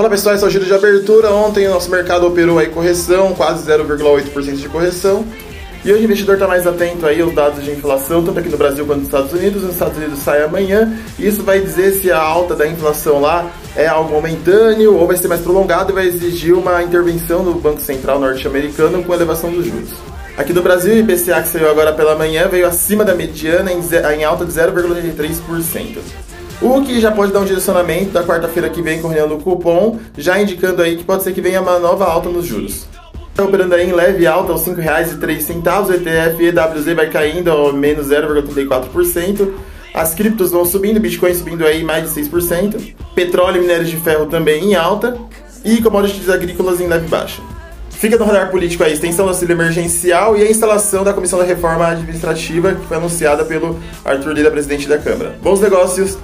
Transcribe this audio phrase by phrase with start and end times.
[0.00, 1.30] Fala pessoal, esse é o giro de abertura.
[1.30, 5.26] Ontem o nosso mercado operou aí correção, quase 0,8% de correção.
[5.84, 8.56] E hoje o investidor está mais atento aí aos dados de inflação, tanto aqui no
[8.56, 9.62] Brasil quanto nos Estados Unidos.
[9.62, 13.50] Nos Estados Unidos sai amanhã, e isso vai dizer se a alta da inflação lá
[13.76, 17.82] é algo momentâneo ou vai ser mais prolongado e vai exigir uma intervenção do Banco
[17.82, 19.90] Central norte-americano com elevação dos juros.
[20.34, 23.80] Aqui no Brasil, o IPCA que saiu agora pela manhã veio acima da mediana em,
[24.16, 26.29] em alta de 0,83%.
[26.62, 29.98] O que já pode dar um direcionamento da quarta-feira que vem com reunião do cupom,
[30.18, 32.86] já indicando aí que pode ser que venha uma nova alta nos juros.
[33.30, 37.72] Está operando aí em leve alta aos R$ 5,03, o ETF EWZ vai caindo ao
[37.72, 39.54] menos 0,84%,
[39.94, 44.26] as criptos vão subindo, Bitcoin subindo aí mais de 6%, petróleo e minérios de ferro
[44.26, 45.16] também em alta,
[45.64, 47.40] e commodities agrícolas em leve baixa.
[47.88, 51.44] Fica no radar político a extensão do auxílio emergencial e a instalação da Comissão da
[51.46, 55.38] Reforma Administrativa, que foi anunciada pelo Arthur Lira, presidente da Câmara.
[55.42, 56.18] Bons negócios!